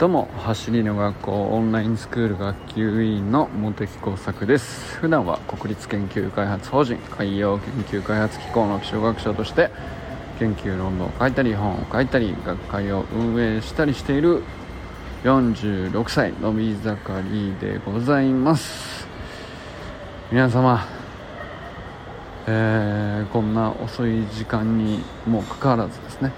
[0.00, 4.96] どうも走りの学校オンラインスクール学級委員の茂木耕作です。
[4.96, 9.68] 普段は国立研究開発法人海洋研究開発機構の気象学者として
[10.38, 14.42] 研究論文を書いたり本を書いたり学会を運営したりしている
[15.24, 19.06] 46歳のび盛りでございます。
[20.32, 20.82] 皆様
[22.46, 26.32] えー、こんな遅い時間にもかかわらずですね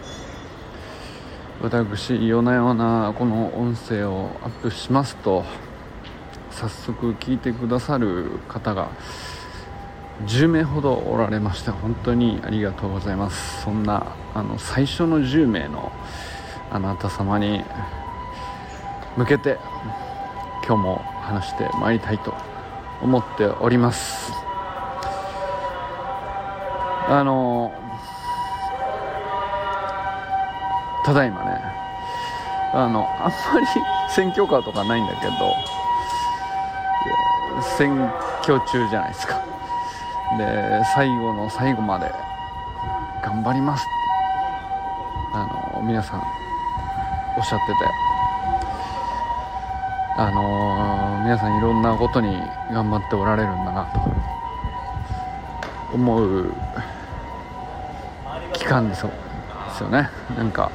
[1.62, 5.44] 私夜な夜なこの音声をアップしますと
[6.50, 8.90] 早速聞いてくださる方が
[10.26, 13.62] 10名ほどおられまして本当にありがとうございます。
[13.62, 15.92] そんなあの最初の10名の
[16.72, 17.62] あなた様に
[19.16, 19.56] 向けて
[20.66, 22.34] 今日も話してまいりたいと
[23.00, 24.32] 思っております。
[27.08, 27.72] あの
[31.04, 31.60] ただいまね。
[32.74, 33.66] あのあんまり
[34.08, 35.32] 選挙カーとかないんだけど
[37.76, 37.92] 選
[38.42, 39.44] 挙中じゃないですか。
[40.38, 42.10] で最後の最後まで
[43.22, 43.86] 頑張ります。
[45.34, 46.22] あの皆さん
[47.36, 47.72] おっしゃってて。
[50.14, 52.36] あの皆さんいろんなことに
[52.70, 54.00] 頑張っておられるんだなと。
[55.94, 56.52] 思う
[58.52, 59.10] 期間ですよ。
[59.90, 60.08] ね。
[60.36, 60.70] なんか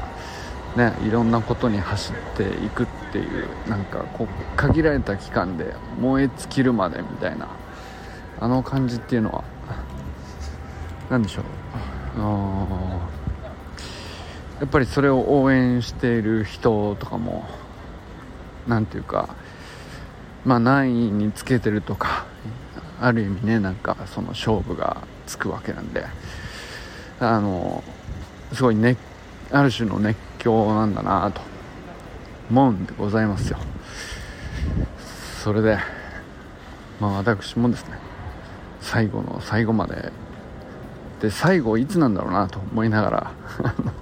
[0.78, 7.50] ねいろんなことに走っていくっていうなんかこう限られた期間で燃え尽きるまでみたいな
[8.40, 9.44] あの感じっていうのは
[11.10, 11.44] 何でしょう？
[14.60, 17.46] やっぱりそれを応援している人とかも
[18.68, 19.36] 何ていうか
[20.46, 22.26] まあ何位につけてるとか
[23.00, 26.06] ある意味ねなんかその勝負がつくわけなんで
[27.20, 27.84] あの
[28.54, 28.98] すごいね
[29.52, 31.42] ある種の熱狂なんだなと
[32.50, 33.58] 思うんでございますよ。
[35.44, 35.78] それで
[37.00, 37.98] まあ私もですね
[38.82, 40.12] 最後の最後まで
[41.22, 43.32] で最後いつなんだろうなと思いながら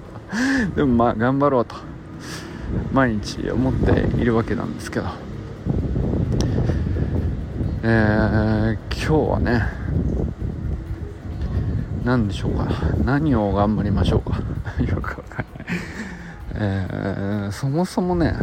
[0.74, 1.76] でもまあ頑張ろうと
[2.92, 5.26] 毎日思っているわけなんですけど。
[7.88, 9.62] えー、今日はね
[12.04, 12.66] 何でしょうか。
[13.04, 14.40] 何を頑張りましょうか。
[14.82, 15.22] よく
[16.58, 18.34] えー、そもそもね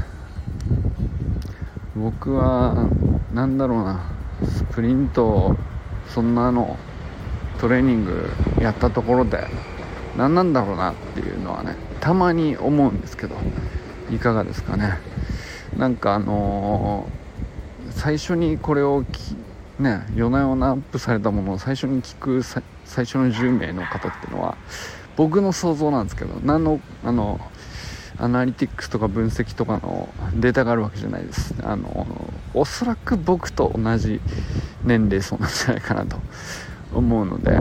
[1.96, 2.88] 僕は
[3.34, 4.12] 何だろうな
[4.44, 5.56] スプリント
[6.14, 6.78] そんなの
[7.60, 8.30] トレーニング
[8.60, 9.48] やったところで
[10.16, 13.36] 何なんだろうなっていうのはねたまに思うんですけど
[14.12, 15.00] いかがですかね。
[15.78, 19.04] なんかあのー、最初にこれを
[19.80, 22.62] ね夜な夜なアップされたものを最初に聞く最
[23.06, 24.56] 初の10名の方っていうのは
[25.16, 27.40] 僕の想像なんですけど何のあの
[28.18, 31.56] アナリティクスとか分析とかのデータがあるわけじゃないです。
[31.64, 32.08] あの
[32.54, 34.22] おそらく僕と同じ
[34.84, 36.18] 年齢層なんじゃないかなと
[36.94, 37.60] 思うので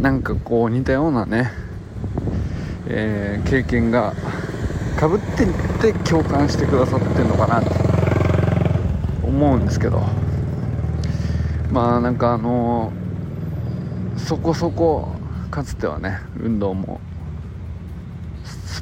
[0.00, 1.50] なんかこう似たようなね、
[2.88, 4.14] えー、経験が
[4.98, 5.46] かぶってっ
[5.80, 7.70] て共感してくださってるのかなと
[9.26, 10.02] 思うんですけど。
[11.74, 15.08] まあなんかあのー、そこそこ
[15.50, 17.00] かつてはね運動も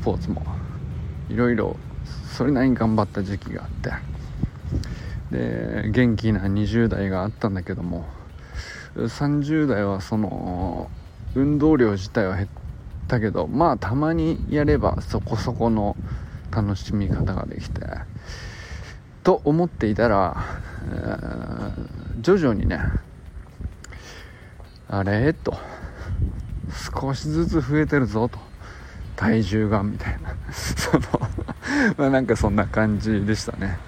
[0.03, 0.45] ポーツも
[1.29, 1.77] いろいろ
[2.37, 3.91] それなりに頑張った時期があって。
[5.31, 8.05] で元気な20代があったんだけども
[8.97, 10.91] 30代はその
[11.35, 12.49] 運動量自体は減っ
[13.09, 15.97] たけどまあたまにやればそこそこの
[16.51, 17.81] 楽しみ方ができて。
[19.23, 20.37] と思っていたら、
[20.93, 22.81] えー、徐々にね
[24.89, 25.33] あれ？
[25.33, 25.55] と
[27.01, 28.52] 少しずつ増えてるぞと。
[29.23, 30.35] 体重がみたいな。
[30.53, 31.03] その
[31.97, 33.79] まなんかそんな感じでしたね。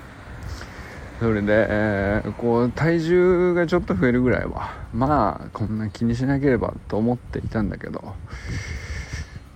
[1.19, 8.15] それで、えー、こう体重がちょっと増えるぐらいはまあこんな気にしなければと思っていたんだけど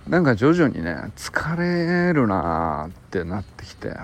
[0.07, 3.95] なんか徐々にね疲れるなーってなってきて。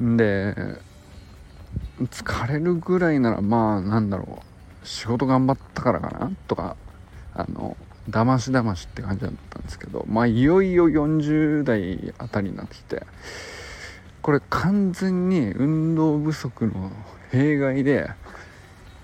[0.00, 0.54] で
[1.98, 4.42] 疲れるぐらいならまあなんだろ
[4.82, 6.76] う仕事頑張ったからかなとか
[7.34, 7.76] あの
[8.08, 13.02] だましだましって感じだったんですけどまあいよいよ40代あたりになってきて
[14.22, 16.90] これ完全に運動不足の
[17.30, 18.10] 弊害で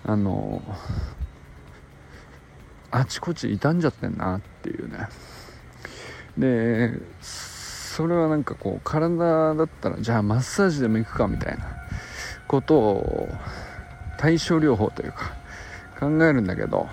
[0.04, 0.62] あの
[2.90, 5.08] あちこち傷んじゃってんなっていうね。
[6.36, 11.76] でそれはなんかこう体だったらじゃあマッサージでも行くかみたいな
[12.48, 13.28] ことを
[14.18, 15.34] 対症療法というか
[16.00, 16.88] 考えるんだけど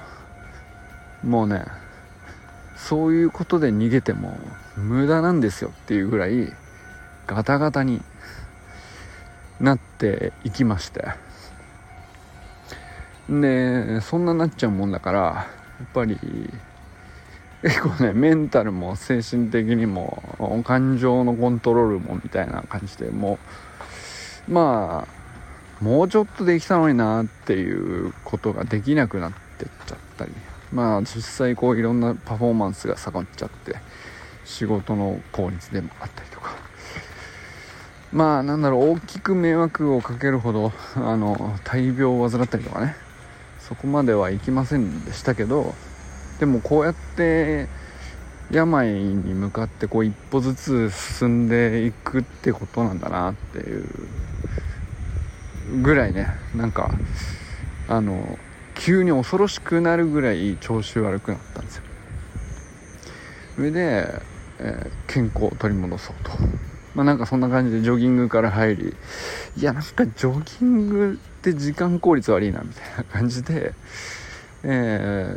[1.23, 1.63] もうね
[2.87, 4.37] そういうことで逃げても
[4.75, 6.51] 無駄なんですよっていうぐらい
[7.27, 8.01] ガタガタに
[9.59, 11.05] なっていきまして。
[13.29, 15.45] でそんななっちゃうもんだからや
[15.83, 16.17] っぱり
[17.61, 23.37] 結構ねメンタルも精神的にも感情のコントロールもみたいな感じでも
[24.47, 30.31] うまあもうちょっとできたのになっていうことができなくなってっちゃったり。
[30.71, 33.75] まあ実際こういろんなパフォーマンスが下がっちゃって
[34.45, 36.55] 仕事の効率でもあったりとか。
[38.11, 42.95] まあなんだろう大きく迷惑をかけるほどあの大病を患ったりとかね。
[43.69, 45.75] そこまではいきませんでしたけど
[46.39, 47.67] でもこうやって
[48.49, 53.85] 病に向かってこう一歩ずつ進んでいくってことなんだなっていう
[55.83, 56.89] ぐらいねなんか
[57.87, 58.39] あの
[58.79, 61.83] 急に恐ろしくなるぐらい調子悪くなったんですよ。
[63.55, 64.07] それで、
[64.59, 66.31] えー、健康を取り戻そうと。
[66.95, 68.95] まあなんかそんな感じでジョギングから入り
[69.57, 73.73] いやなんかジョギングって時間効率悪いなみたいな感じで
[74.63, 75.35] え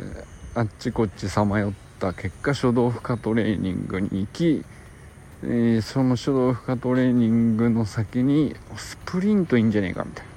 [0.55, 4.65] ー、あっちこっちさまよった結果初動負荷トレーニングに行き、
[5.43, 10.32] えー、その初動負荷トレーニングの先にスプリントいいんじゃねえかみたいな。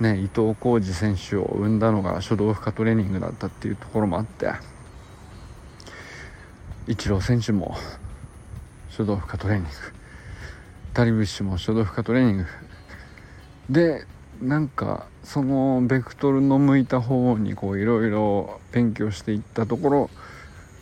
[0.00, 4.50] ね、伊藤浩二選手を生んだのが初動負荷トレーニングだったっていうところもあって
[6.86, 7.76] イチロー選手も
[8.88, 9.70] 初動負荷トレーニング
[10.94, 12.46] ダルビッシュも初動負荷トレーニング。
[13.68, 14.06] で
[14.42, 20.10] なんかそのベクトルの向いた方にこういろいろ勉強していったところ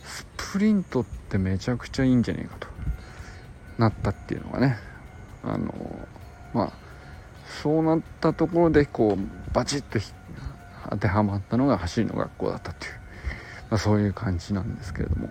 [0.03, 2.67] スプリントってめちゃくちゃいいんじゃねえかと
[3.77, 4.77] なったっていうのがね
[5.43, 5.73] あの
[6.53, 6.88] まあ
[7.61, 9.99] そうなったところでこうバチッと
[10.89, 12.93] 当てはまったのが走りの学校だったっていう、
[13.71, 15.29] まあ、そういう感じなんですけれども。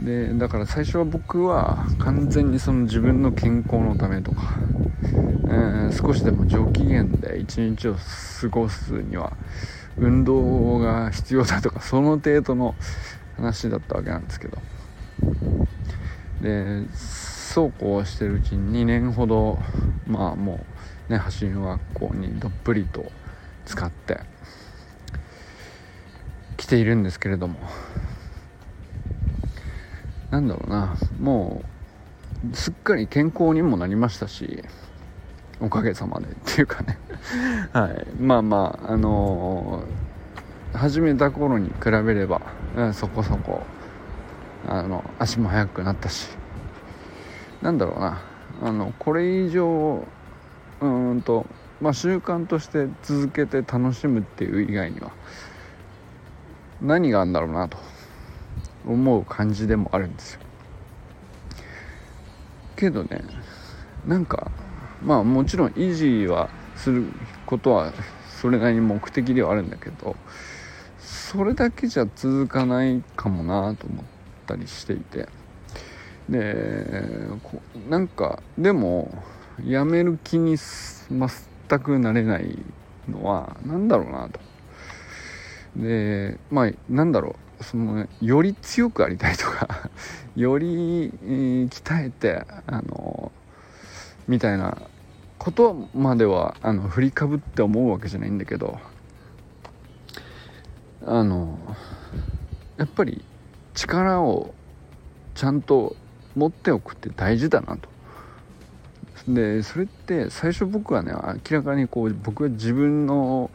[0.00, 4.54] でだから最初は僕は完全にその自分の健康のためとか、
[5.02, 7.96] えー、少しでも上機嫌で一日を
[8.40, 9.32] 過ごすには
[9.96, 12.76] 運動が必要だとかその程度の
[13.36, 14.58] 話だったわけなんですけど。
[16.40, 16.82] で
[17.48, 19.58] そうこうしてるうちに2年ほど
[20.06, 20.60] まあも
[21.08, 23.10] うね走りの学校にどっぷりと
[23.64, 24.20] 使って
[26.58, 27.58] きているんですけれども。
[30.30, 30.94] なんだろうな。
[31.18, 31.62] も
[32.52, 34.62] うすっかり健康にもなりましたし
[35.58, 36.26] おかげさまで。
[36.26, 36.98] っていうかね。
[37.72, 38.06] はい。
[38.20, 42.42] まあまああのー、始めた頃に比べれば、
[42.76, 43.62] うん、そこそこ
[44.68, 46.28] あの足も速くなったし。
[47.62, 48.20] なんだろうな。
[48.60, 50.04] あのこれ以上
[50.80, 51.46] うんと
[51.80, 55.12] まあ習慣として続けて楽しむっていう以外には
[56.80, 57.78] 何があるんだろうなと
[58.86, 60.40] 思う感じでもあるんですよ。
[62.76, 63.22] けどね
[64.06, 64.50] なんか
[65.04, 67.06] まあもちろん維持はする
[67.46, 67.92] ことは
[68.40, 70.16] それなりに目的ではあるんだけど
[70.98, 74.04] それだけじゃ続かないかもなと思っ
[74.46, 75.28] たりしていて。
[76.28, 77.26] で
[77.88, 79.10] なんかでも
[79.64, 82.58] やめる気に全くなれない
[83.08, 84.40] のは何だろうなと。
[85.76, 87.48] でまあなんだろう。
[87.60, 89.90] その、より強くありたいとか
[90.36, 93.32] より、鍛えてあの
[94.28, 94.78] みたいな
[95.38, 98.78] ことまではあの振りかぶって思うわけじゃないんだけど
[101.06, 101.58] あの
[102.76, 103.24] やっぱり
[103.74, 104.54] 力を
[105.34, 105.96] ちゃんと
[106.36, 107.88] 持っておくって大事だなと。
[109.26, 113.50] でそれって最初僕はね明らかにこう僕は自分の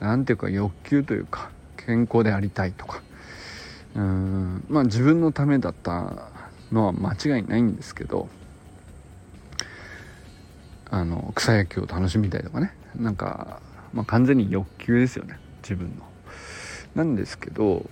[0.00, 3.02] 何ていうか欲求というか健康でありたいとか
[3.94, 6.28] うんまあ自分のためだった
[6.72, 8.28] のは間違いないんですけど
[10.90, 13.60] あの草野球を楽しみたいとかねなんか、
[13.92, 16.04] まあ、完全に欲求ですよね自分の。
[16.94, 17.88] なんですけど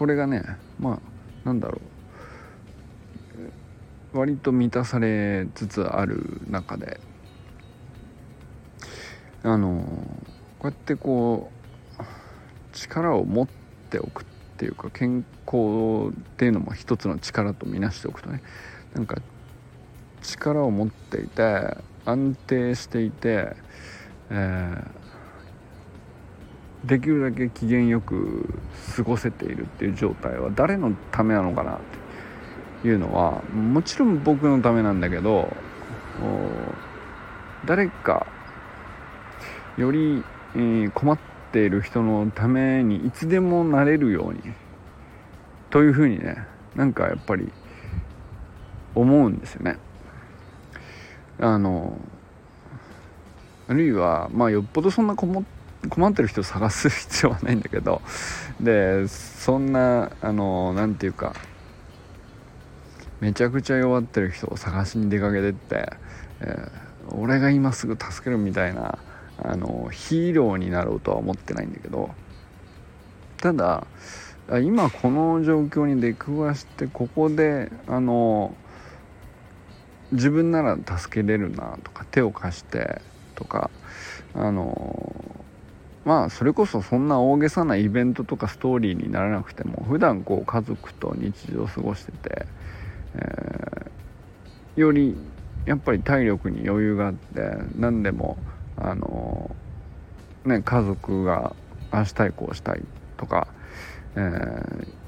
[0.00, 0.42] これがね
[0.78, 0.98] まあ
[1.44, 1.78] なんだろ
[4.14, 4.18] う。
[4.18, 6.98] 割と満たされつつある中で。
[9.42, 9.84] あの
[10.58, 11.50] こうやってこ
[11.98, 12.02] う
[12.72, 13.48] 力を持っ
[13.90, 14.24] ておくっ
[14.56, 18.42] ていうか健康っていうのも一つの力とみなしておくとね。
[18.94, 19.16] なんか
[20.22, 21.76] 力を持っていて
[22.06, 23.54] 安定していて、
[24.30, 24.99] えー
[26.84, 28.48] できるだけ機嫌よく
[28.96, 31.78] 過ごせているっていう状態は誰のためなのかなっ
[32.82, 35.54] ていうのはもちろん僕のためなんだけど
[37.66, 38.26] 誰か
[39.76, 40.22] より、
[40.94, 41.18] 困っ
[41.52, 44.40] ている人のためにいつでもなれるように
[45.70, 46.44] というふうにね
[46.74, 47.50] なんかやっぱり
[48.94, 49.78] 思うんですよね。
[51.38, 51.96] あの
[53.68, 55.14] あるいはまあよっぽどそんな
[55.88, 58.02] 困ってる人を探す必要はないんだけど
[58.60, 61.34] でそんなあの何て言うか
[63.20, 65.92] めちゃくちゃ弱ってる人を探しに出かけてって、
[66.40, 68.98] えー、俺が今すぐ助けるみたいな
[69.42, 72.10] あのヒーローになろうとは思ってないんだけど
[73.38, 73.86] ただ
[74.62, 78.54] 今この状況に出くわしてここであの
[80.12, 83.00] 自分なら助けれるなとか手を貸して
[83.34, 83.70] とか
[84.34, 85.39] あの
[86.04, 92.46] まあそれこそそんな大げさなイベントとかストーリーにならなくても普段こう家族と日常を過ごしてて、
[93.14, 95.16] えー、より
[95.66, 98.38] やっぱり体力に余裕があって何でも
[98.76, 99.54] あの
[100.44, 101.54] ね家族が
[101.90, 102.82] ああしたいこうしたい
[103.16, 103.48] とか、
[104.16, 104.18] え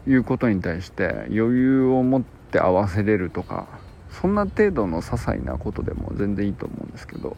[0.07, 3.67] ー、いうことに対して余裕を持って合わせれるとか
[4.11, 7.37] そんな程度の些細なことでも全然いいと思うんですけど、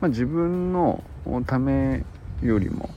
[0.00, 1.04] まあ、自分の
[1.46, 2.04] ため
[2.42, 2.90] よりも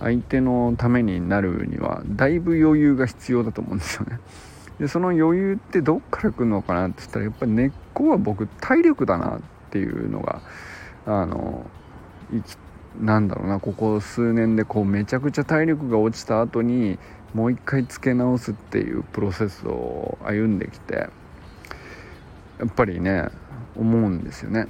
[0.00, 4.18] 相手のためになるにはだいぶ余裕が必要だと思うんですよね。
[4.80, 10.40] でその余裕ってどっから来るのかなって言ったらやっぱり根っこは僕体力だなっていうのが
[11.06, 11.66] あの
[12.98, 16.98] なんだろうなここ数年でこうめちゃくちゃ体力が落ちた後に
[17.34, 23.28] もう一回つけ直すっていうプロセスを歩んできてやっぱりね
[23.76, 24.66] 思うんですよね。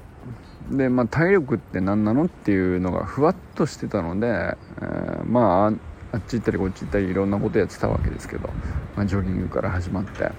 [0.70, 8.48] でまあ体力って何なのっていうのがふわっとしてたので、えー、まああっち行ったりこっち行ったりいろんなことやってたわけですけど、
[8.96, 10.30] まあ、ジョギングから始まって。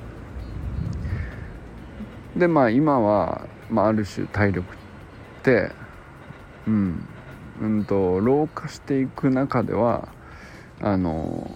[2.36, 4.78] でまあ今は、まあ、ある種体力っ
[5.44, 5.72] て
[6.68, 7.08] うん。
[7.62, 10.10] うんと老化していく中では
[10.82, 11.56] あの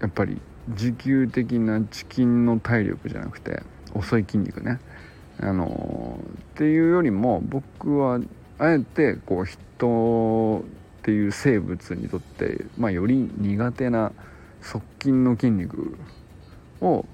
[0.00, 3.62] やっぱり持久的なチキンの体力じゃなくて
[3.94, 4.80] 遅い筋肉ね。
[5.40, 6.18] あの
[6.54, 8.20] っていうよりも僕は
[8.58, 10.64] あえてこう人
[11.00, 14.12] っていう生物にとって、まあ、より苦手な
[14.60, 15.98] 側筋の筋肉
[16.80, 17.04] を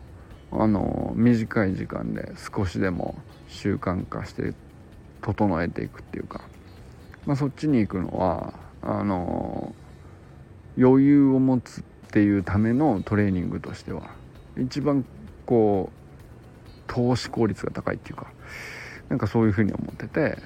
[0.53, 3.17] あの短い時間で少しでも
[3.49, 4.55] 習慣化して
[5.23, 6.43] 整えていくっていうか、
[7.27, 9.75] まあ、そっちに行くのはあの
[10.79, 14.11] 余裕を持つっていうためのトレーニングとしては
[14.59, 15.05] 一番
[15.47, 16.00] こう
[16.90, 18.26] 投資効率が高いっていうか
[19.09, 20.38] なんかそういうふうに思ってて。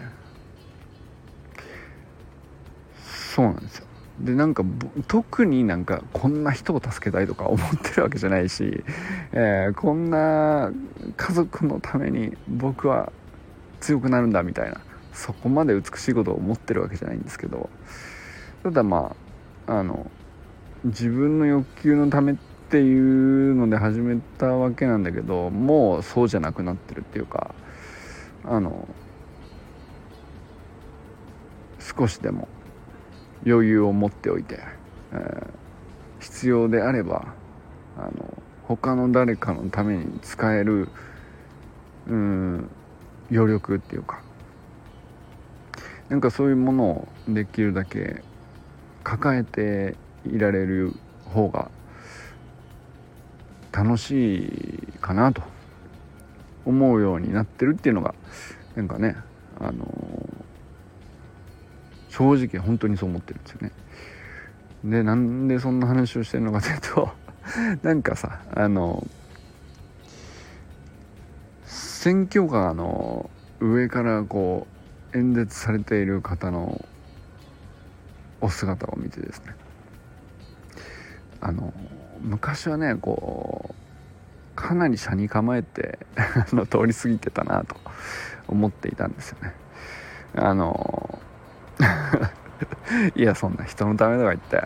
[3.35, 3.87] そうなんですよ。
[4.21, 4.63] でなんか
[5.09, 8.85] 特になんかこんな人を助けたいとか思ってるわけじゃないし、
[9.33, 10.71] えー、こんな
[11.17, 13.13] 家族のために僕は
[13.81, 14.81] 強くなるんだみたいな
[15.13, 17.69] そこまで美しいことを思ってるわけじゃないんですけど
[18.63, 19.17] ただま
[19.67, 20.09] ああの
[20.85, 27.55] 自分の欲求のためってっていうので始めたわけなんだけどもうそうじゃなくなってるっていうか
[28.45, 28.89] あの
[31.79, 32.49] 少しでも
[33.47, 34.59] 余裕を持っておいて、
[35.13, 37.35] えー、必要であれば
[37.99, 40.89] あの他の誰かのために使える
[42.07, 42.71] うん
[43.31, 44.23] 余力っていうか
[46.09, 48.23] なんかそういうものをできるだけ
[49.03, 50.93] 抱えていられる
[51.27, 51.71] 方が
[53.75, 55.43] 楽しいかなと
[56.65, 58.15] 思うようになってるっていうのが
[58.77, 59.17] なんかね
[59.59, 59.85] あの
[62.09, 63.73] 正直本当にそう思ってるんですよね。
[64.85, 67.11] でなんでそんな話をしてるのかというと
[67.83, 69.05] なんかさあの
[71.65, 74.69] 選挙カーの上からこ
[75.13, 76.85] う演説されている方の
[78.41, 79.57] お姿を見てですね
[81.41, 81.73] あの
[82.25, 85.99] 昔はねこうかなり車に構えて
[86.53, 87.77] の通り過ぎてたなと
[88.49, 89.53] 思っていたんですよね。
[90.37, 91.19] あの
[93.15, 94.57] いやそんな人のためとか言って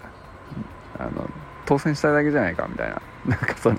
[0.99, 1.29] あの
[1.67, 3.03] 当選したいだけじゃないかみたいな。
[3.27, 3.79] なんかそのい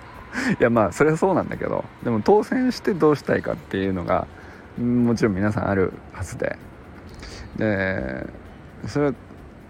[0.59, 4.27] やまあそれはそうなんだけどでも当選してどうしたいかっていうのが
[4.77, 6.57] もちろん皆さんあるはずで。
[7.57, 8.27] で
[8.87, 9.13] それ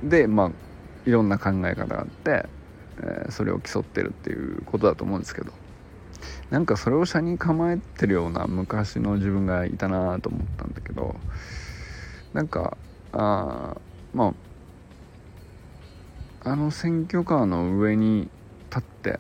[0.04, 0.52] でまあ
[1.06, 2.48] いろんな考え方があって
[3.02, 5.52] え、それを競ってるっていうことだと思うんですけど。
[6.50, 11.16] なんかそれを車に構えてるような昔の自分がいたなと思ったんだけど。
[12.34, 12.78] なんか
[13.12, 13.76] あ
[14.14, 14.34] ま
[16.44, 18.30] ああの選挙カーの上に
[18.70, 19.20] 立って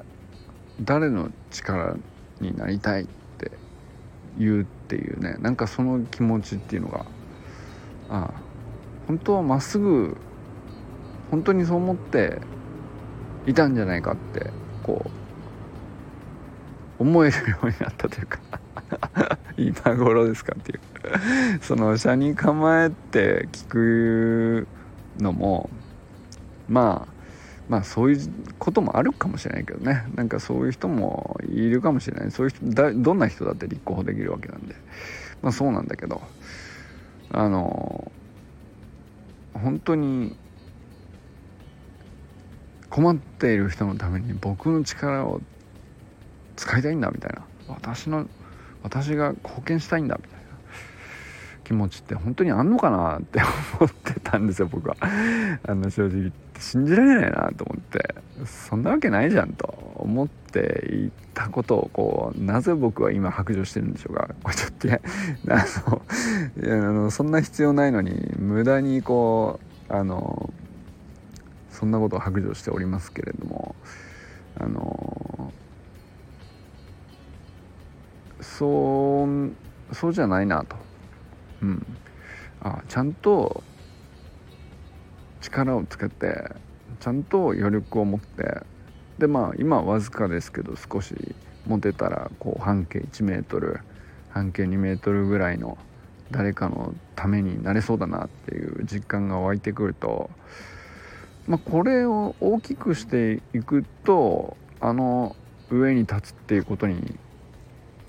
[0.81, 1.97] 誰の力
[2.39, 3.05] になりたいっ
[3.37, 3.51] て
[4.37, 7.05] 言うっていうねなんかその気持ちっていうのが
[8.09, 8.31] あ
[9.07, 10.15] 本当はまっすぐ
[11.31, 12.39] 本当にそう思って
[13.49, 14.51] いたんじゃないかって
[14.83, 15.05] こ
[16.99, 18.39] う思えるようになったというか
[19.57, 20.79] 今頃ですかっていう。
[21.61, 24.67] その車に構えて聞く
[25.19, 25.69] のも
[26.67, 27.13] まあ
[27.69, 30.05] まあそういうこともあるかもしれないけどね。
[30.15, 32.31] なんかそういう人もいるかもしれない。
[32.31, 34.75] そういう人だどんな人だって立候補できるわけなんで。
[35.41, 36.21] まあそうなんだけど
[37.31, 38.11] あの
[39.53, 40.35] 本当に
[42.89, 45.41] 困っている人のために僕の力を
[46.55, 47.45] 使いたいんだみたいな。
[47.67, 48.27] 私の
[48.81, 50.39] 私が貢献したいんだみたいな。
[51.63, 53.41] 気持ちって本当にあんのかなって
[53.79, 54.97] 思ってたんですよ僕は。
[55.67, 58.15] あの正直信じられないなと思って。
[58.45, 64.29] そんなわけないじゃんと思っていたことをこうなぜ僕は今白状してるんでしょうか。
[64.43, 65.01] これちょっと いや
[65.49, 65.55] あ
[65.89, 70.51] のあのそんな必要ないのに無駄にこうあの
[71.79, 73.73] そんなことを白状しておりますけれども
[74.59, 75.53] あの
[78.41, 80.75] そうそうじゃないなと、
[81.61, 81.85] うん、
[82.61, 83.63] あちゃんと
[85.41, 86.51] 力をつけて
[86.99, 88.61] ちゃんと余力を持って
[89.17, 91.15] でまあ今わずかですけど少し
[91.65, 93.79] 持てたらこう半径1メートル
[94.29, 95.77] 半径2メートルぐらいの
[96.31, 100.29] 誰かのためになれそうだなっていう実感が湧いてくると、
[101.49, 105.35] まあ、これを大きくしていくとあの
[105.71, 107.17] 上に立つっていうことに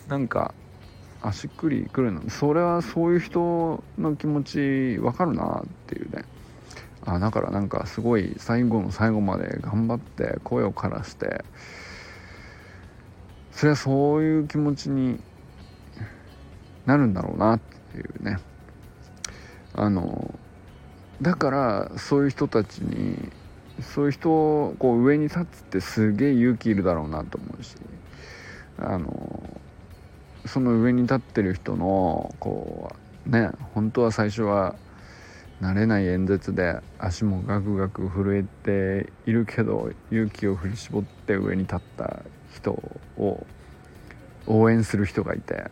[0.08, 0.54] なんか
[1.22, 2.28] あしっくりくるの。
[2.28, 6.24] それはそういう人の気持ちわかるなっていうね。
[7.06, 11.42] あだからなんかすごい最後の最後まで頑張って声を枯らして
[13.52, 15.18] それはそういう気持ちに
[16.84, 18.38] なるんだろうなっていうね。
[19.72, 20.34] あの
[21.22, 23.30] だからそういう人たちに
[23.82, 27.76] そういう人をこう上に立つってすげえ勇気いるだろうなと思うし
[28.78, 29.60] あの
[30.46, 32.94] その上に立ってる人のこ
[33.26, 34.74] うね本当は最初は
[35.60, 38.42] 慣れない演説で足もガクガク震え
[39.04, 42.22] ているけど勇気を振り絞って上に立った
[42.54, 42.72] 人
[43.18, 43.46] を
[44.46, 45.70] 応援する人がいて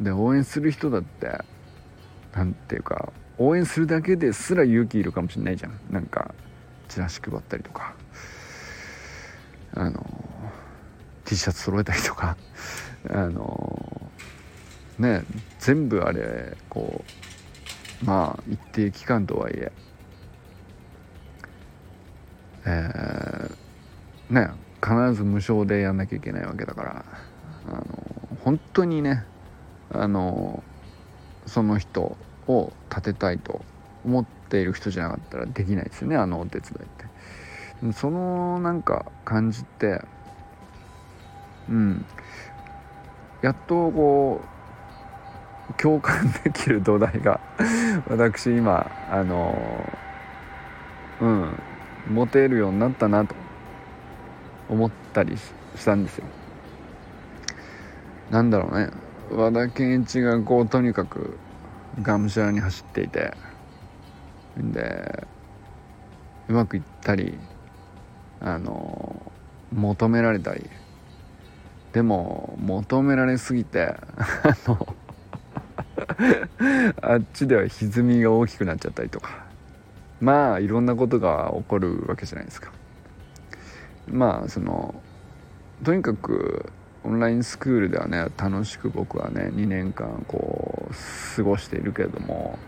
[0.00, 1.38] で応援する人だって
[2.32, 5.72] 何ていうか応援するだけですら勇気いるかもしれないじゃん。
[5.90, 6.34] なんか
[6.88, 7.94] チラシ配ったりとか。
[9.72, 10.04] あの
[11.24, 12.36] T シャツ揃えたりとか。
[13.08, 14.10] あの
[14.98, 15.24] ね
[15.58, 17.02] 全部あれこ
[18.02, 19.72] うまあ一定期間とはいえ。
[22.66, 24.50] えー、ね
[24.82, 27.04] 必ず無償でやんなきゃいけないわけだから。
[27.68, 27.86] あの
[28.44, 29.24] 本当にね
[29.90, 30.62] あの
[31.46, 32.18] その人
[32.58, 33.62] を立てたいと
[34.04, 37.92] 思っている人じゃなかったらできないですよねあのお手伝いって。
[37.92, 40.02] そのなんか感じって
[41.68, 42.04] うん。
[43.42, 44.42] やっとこ
[45.70, 47.40] う共感できる土台が
[48.08, 49.56] 私今あの
[51.20, 51.62] うん
[52.08, 53.34] 持てるようになったなと
[54.68, 56.24] 思ったりしたんですよ。
[58.30, 58.90] なんだろうね。
[59.30, 61.38] 和田健一がこうとにかく
[62.02, 63.32] がむしゃらに走っていて
[64.56, 65.26] で
[66.48, 67.38] うまくいったり
[68.40, 69.32] あの
[69.72, 70.68] 求められたり
[71.92, 73.98] でも求められすぎてあ
[74.66, 74.94] の
[77.02, 79.50] あっちでは歪みが大きくなっちゃったりとか。
[80.20, 82.70] まあいろんなことが起こるわけじゃないですか。
[84.06, 84.94] まあその
[85.82, 86.70] とにかく
[87.04, 90.69] オンラインスクールではね楽しく僕はね2年間こう
[91.36, 92.58] 過ごしているけれども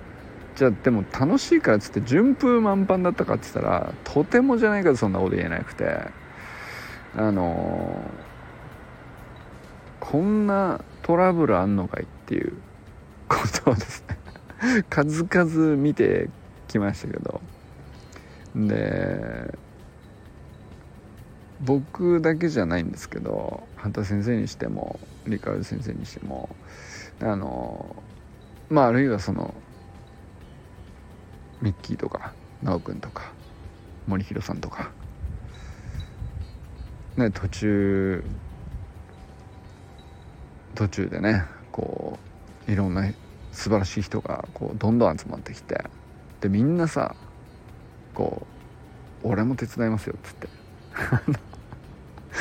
[0.54, 6.08] じゃあでも楽しいからっつって順風満帆だったかっつったらとてもじゃないかそんなこと言えなくて
[7.16, 8.00] あの
[10.00, 12.52] こんなトラブルあんのかいっていう
[13.28, 16.28] ことをですね数々見て
[16.68, 17.40] きましたけど。
[18.54, 19.56] で
[21.64, 26.54] 僕だけじゃないんですけど畑先生にしてもリカル先生にしても
[27.20, 28.02] あの
[28.72, 29.52] まああるいはその
[31.61, 32.32] ミッキーとか
[32.64, 33.30] 奈くんとか
[34.06, 34.90] 森弘さんとか
[37.18, 38.24] ね途中
[40.74, 42.18] 途中でねこ
[42.66, 43.12] ういろんな
[43.52, 45.85] 素晴らしい人がこうどんどん集まってきて
[46.40, 47.14] でみんなさ
[48.14, 48.46] こ
[49.22, 50.48] う「俺も手伝いますよ」っつって。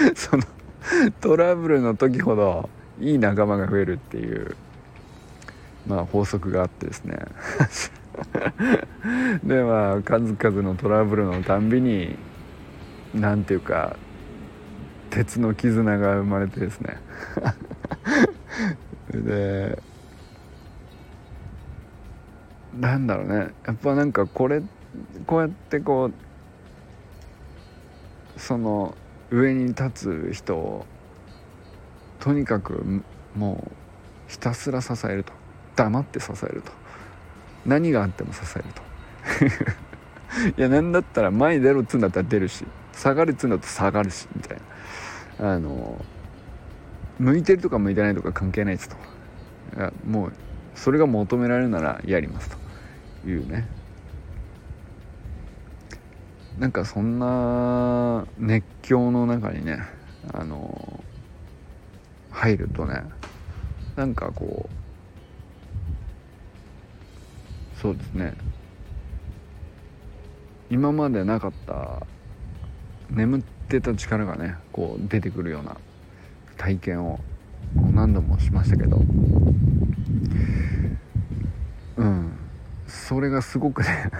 [0.16, 0.44] その
[1.20, 2.70] トラブルの時ほど
[3.02, 4.56] いい仲間が増えるっていう。
[5.88, 7.18] まあ法則があってですね。
[9.44, 12.18] でまあ数々のトラブルのたんびに
[13.14, 13.96] 何ていうか
[15.10, 16.98] 鉄の絆が生まれてですね。
[19.14, 19.78] で
[22.80, 23.54] なんだろうね。
[23.66, 24.62] やっぱなんかこれ
[25.26, 26.14] こうやってこう
[28.40, 28.96] その
[29.30, 30.86] 上に立つ人を
[32.20, 33.04] とにかく
[33.36, 33.72] もう
[34.32, 35.41] ひたすら支えると。
[35.76, 36.72] 黙って支えると。
[37.66, 38.82] 何があっても支えると。
[40.58, 44.58] いや何だったら前に出ろっつうんだったら出るし下がるっつうんだったら下がるしみたい
[45.40, 45.54] な。
[45.54, 46.04] あの
[47.20, 48.96] 向いてるとか向いてないとか関係ないですと。
[49.78, 50.34] いやもう
[50.76, 52.62] それが求められるならやりますと。
[53.26, 53.68] いうね。
[56.58, 59.80] なんかそんな熱狂の中にね
[60.34, 61.04] あの
[62.30, 63.04] 入るとね
[63.96, 64.81] なんかこう
[67.82, 68.34] そうですね。
[70.70, 72.06] 今までなかった
[73.10, 75.76] 眠ってた力がねこう出てくるような
[76.58, 77.20] 体験を
[77.92, 79.02] 何度もしましたけど。
[81.98, 82.32] うん。
[82.88, 84.12] それがすごくね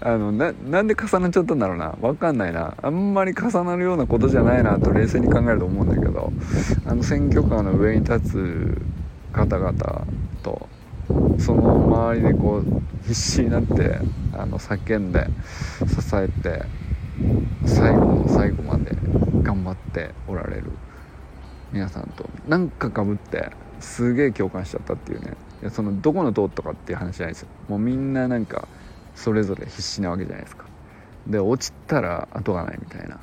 [0.00, 1.96] あのななんで重なっちゃったんだろうな。
[2.02, 2.76] 分かんないな。
[2.82, 6.32] あんまり重なるようなことじゃないなと冷静に考えると思うんだけど。
[6.86, 8.82] あの選挙カーの上に立つ
[9.32, 10.06] 方々
[10.42, 10.68] と
[11.38, 13.98] その周りでこう必死になって
[14.32, 15.26] あの叫んで
[15.86, 16.62] 支えて
[17.64, 18.96] 最後の最後まで
[19.42, 20.70] 頑張っておられる
[21.72, 25.36] 皆さんとなんかかぶってすげえ共感しちゃったっていうね。
[25.62, 27.48] いやそのどこの党とかっていう話じゃないですよ。
[27.68, 28.68] もうみんななんか
[29.14, 30.66] それぞれ必死なわけじゃないですか。
[31.26, 33.18] で落ちたら後がないみたいな。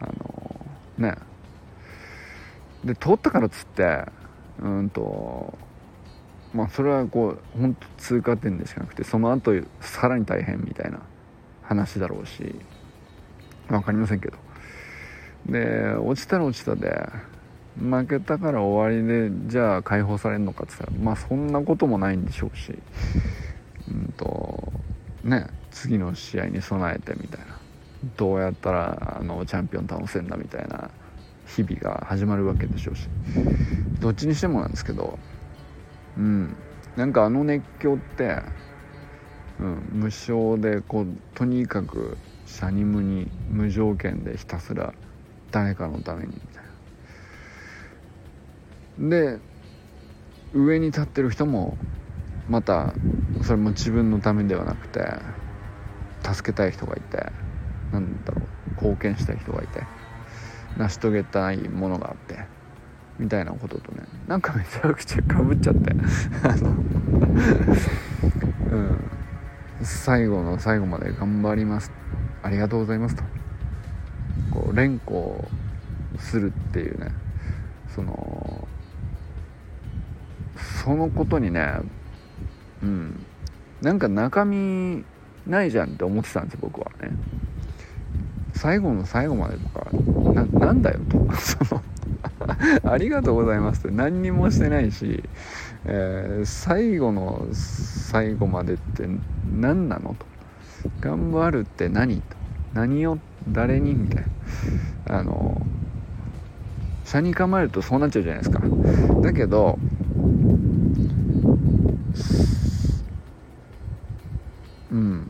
[0.00, 1.16] あのー、ね。
[2.84, 4.04] で通ったからっつって
[4.62, 5.56] うんと
[6.54, 11.00] まあそれはこう本当通過点でしかなくてその後さらに大変みたいな
[11.62, 12.54] 話だろうし
[13.68, 14.38] 分かりませんけど。
[15.46, 17.06] で落ちたら落ちたで
[17.78, 22.72] 負けたから終わりでじゃあ解放されるのかって言ったらまあそんなこともないんでしょうし
[23.88, 24.72] うんと
[25.22, 27.58] ね次の試合に備えてみたいな。
[28.16, 30.90] どうやったらあのチャンピオン倒せんだみたいな
[31.46, 33.08] 日々が始まるわけでしょうし。
[34.00, 35.18] どっちにしてもなんですけど
[36.16, 36.56] うん。
[36.96, 38.42] なんかあの熱狂って、
[39.58, 44.94] うん、無償でこうとにかくシャニムに無条件でひたすら
[45.50, 46.64] 誰かのためにみたい
[48.98, 49.08] な。
[49.08, 49.40] で
[50.52, 51.76] 上に立ってる人も
[52.48, 52.94] また
[53.42, 55.00] それも自分のためではなくて
[56.22, 57.32] 助けたい人がいて
[57.92, 59.82] なんだろう貢献したい人がいて
[60.76, 62.63] 成し遂げたいものがあって。
[63.18, 65.92] みたいなこととねなんかめちゃくちゃかぶっちゃって。
[66.42, 66.70] あの
[68.70, 69.10] うん。
[69.82, 71.92] 最後の最後まで頑張ります。
[72.42, 73.22] ありがとうございますと。
[74.50, 75.46] こう連呼
[76.18, 77.12] するっていうね。
[77.88, 78.66] その
[80.82, 81.80] そのことにね
[82.82, 83.26] うん。
[83.82, 85.04] なんか中身
[85.46, 87.10] ないじゃんって思ってたんですよ僕はね。
[88.54, 89.86] 最後の最後までとか
[90.32, 91.18] ななんだよと。
[91.36, 91.82] その
[92.84, 93.86] ありがとうございます。
[93.86, 95.22] って何にもしてないし、
[95.84, 99.08] えー、最後の最後までって
[99.58, 100.14] 何なの？
[100.18, 100.26] と。
[101.00, 102.20] 頑張るって何？
[102.20, 102.22] と。
[102.74, 103.94] 何を誰に？
[103.94, 104.24] みたい
[105.06, 105.18] な。
[105.18, 105.66] あの
[107.04, 108.62] 車に構えるとそうなっちゃうじゃないですか。
[109.20, 109.78] だけど
[114.90, 115.26] うん。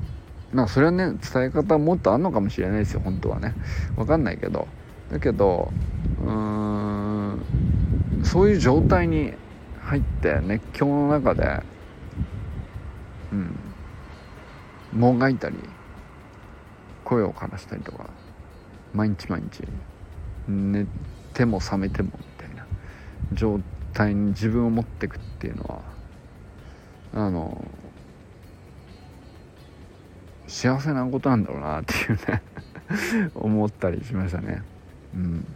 [0.53, 3.01] まあそれはね伝え方もっとあんのかもしれないですよ。
[3.05, 3.55] 本当はね。
[3.97, 4.69] 分かんないけど。
[5.11, 5.73] だけど
[8.25, 9.33] そういう状態に
[9.83, 11.63] 入って熱狂の中で
[13.33, 13.57] うん。
[14.93, 15.57] もがいたり
[17.05, 18.09] 声を枯らしたりとか
[18.93, 19.63] 毎日毎日
[20.49, 20.87] 寝
[21.35, 22.67] ても覚めてもみたいな
[23.33, 23.61] 状
[23.93, 25.83] 態に自分を持っていくっていうのは
[27.15, 27.65] あの
[30.47, 32.43] 幸せなことなんだろうなっていうね
[33.35, 34.63] 思ったりしましたね。
[35.15, 35.47] うん。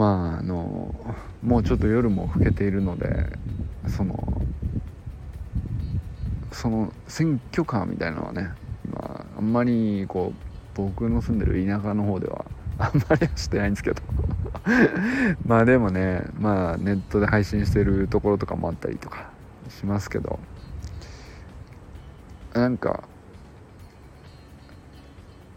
[0.00, 0.94] まああの
[1.42, 3.26] もうちょっと夜も更けているので
[3.86, 4.42] その
[6.52, 8.48] その選挙カーみたいなのはね
[8.90, 12.46] まああんまりこう僕の住んでる田舎の方では
[12.78, 14.00] あんまりしてないんですけど。
[15.44, 19.28] まあでもねまあネットで配信してるところとかもあったりとか
[19.68, 20.38] しますけど。
[22.54, 23.04] なんか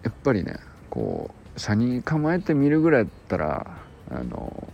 [0.03, 0.58] やっぱりね
[0.89, 4.67] こう車に構えてみるぐらいだったらあの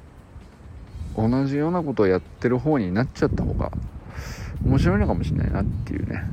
[1.17, 3.71] 同じようなことをやってる方になっちゃった方が
[4.63, 6.23] 面白いのかもしれないなっていうね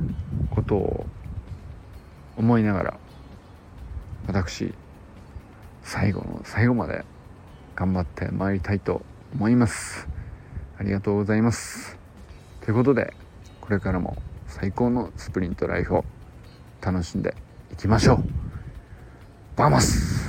[0.51, 1.05] ことを
[2.37, 2.99] 思いながら
[4.27, 4.73] 私
[5.83, 7.05] 最後の最後まで
[7.75, 9.01] 頑張ってまいりたいと
[9.33, 10.07] 思います。
[10.79, 11.97] ありがとうございます。
[12.61, 13.13] ということで
[13.61, 16.05] これからも最高のスプリントライフを
[16.81, 17.35] 楽しんで
[17.71, 18.23] いきましょう。
[19.55, 20.26] バーマス